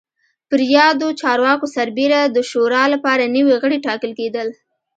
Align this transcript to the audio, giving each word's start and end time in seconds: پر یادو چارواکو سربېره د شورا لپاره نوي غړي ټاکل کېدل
پر 0.49 0.59
یادو 0.75 1.07
چارواکو 1.21 1.67
سربېره 1.75 2.21
د 2.25 2.37
شورا 2.49 2.83
لپاره 2.93 3.31
نوي 3.35 3.55
غړي 3.63 3.77
ټاکل 3.85 4.11
کېدل 4.19 4.47